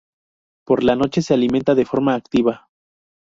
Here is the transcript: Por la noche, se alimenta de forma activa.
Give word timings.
Por 0.65 0.83
la 0.83 0.95
noche, 0.95 1.21
se 1.21 1.35
alimenta 1.35 1.75
de 1.75 1.85
forma 1.85 2.15
activa. 2.15 2.67